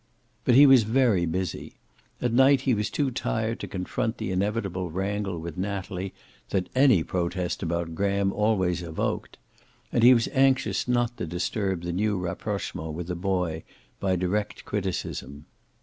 [0.45, 1.75] But he was very busy.
[2.23, 6.11] At night he was too tired to confront the inevitable wrangle with Natalie
[6.49, 9.37] that any protest about Graham always evoked,
[9.91, 13.61] and he was anxious not to disturb the new rapprochement with the boy
[13.99, 15.45] by direct criticism.